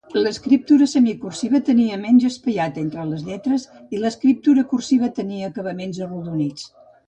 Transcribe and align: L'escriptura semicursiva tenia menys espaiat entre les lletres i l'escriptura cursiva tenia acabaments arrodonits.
L'escriptura 0.17 0.87
semicursiva 0.93 1.61
tenia 1.67 1.99
menys 2.07 2.25
espaiat 2.31 2.81
entre 2.85 3.05
les 3.11 3.27
lletres 3.29 3.69
i 3.99 4.03
l'escriptura 4.03 4.67
cursiva 4.75 5.15
tenia 5.23 5.55
acabaments 5.55 6.05
arrodonits. 6.09 6.69